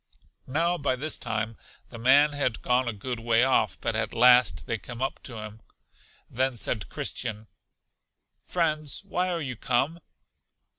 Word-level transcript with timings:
Now, 0.47 0.79
by 0.79 0.95
this 0.95 1.15
time, 1.19 1.57
the 1.89 1.99
man 1.99 2.31
had 2.33 2.63
gone 2.63 2.87
a 2.87 2.91
good 2.93 3.19
way 3.19 3.43
off, 3.43 3.79
but 3.79 3.95
at 3.95 4.15
last 4.15 4.65
they 4.65 4.79
came 4.79 4.99
up 4.99 5.21
to 5.21 5.37
him. 5.37 5.61
Then 6.27 6.55
said 6.57 6.89
Christian, 6.89 7.45
Friends, 8.41 9.03
why 9.03 9.29
are 9.29 9.39
you 9.41 9.55
come? 9.55 9.99